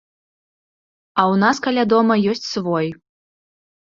[1.33, 2.87] У нас каля дома ёсць свой.